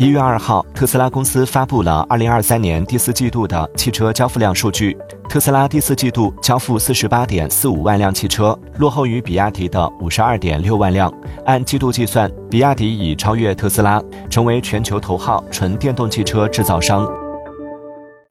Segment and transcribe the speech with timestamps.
[0.00, 4.96] 一月二号特斯拉公司发布了二零二三年第四季度的汽车交付量数据。
[5.28, 11.12] 特斯拉第四季度交付四十八点四五万辆汽车落后于比亚迪的五十二点六万辆。
[11.44, 17.06] 按季度计算比亚迪已超越特斯拉成为全球头号纯电动汽车制造商。